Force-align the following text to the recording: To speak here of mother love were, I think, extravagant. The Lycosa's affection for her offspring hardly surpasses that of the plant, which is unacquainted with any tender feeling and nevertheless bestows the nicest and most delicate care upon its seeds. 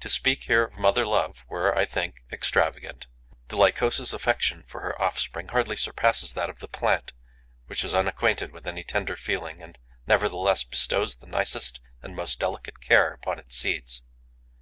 To 0.00 0.10
speak 0.10 0.42
here 0.42 0.62
of 0.64 0.76
mother 0.76 1.06
love 1.06 1.42
were, 1.48 1.74
I 1.74 1.86
think, 1.86 2.24
extravagant. 2.30 3.06
The 3.48 3.56
Lycosa's 3.56 4.12
affection 4.12 4.64
for 4.66 4.82
her 4.82 5.00
offspring 5.00 5.48
hardly 5.48 5.76
surpasses 5.76 6.34
that 6.34 6.50
of 6.50 6.58
the 6.58 6.68
plant, 6.68 7.14
which 7.64 7.82
is 7.82 7.94
unacquainted 7.94 8.52
with 8.52 8.66
any 8.66 8.84
tender 8.84 9.16
feeling 9.16 9.62
and 9.62 9.78
nevertheless 10.06 10.62
bestows 10.62 11.14
the 11.14 11.26
nicest 11.26 11.80
and 12.02 12.14
most 12.14 12.38
delicate 12.38 12.82
care 12.82 13.14
upon 13.14 13.38
its 13.38 13.56
seeds. 13.56 14.02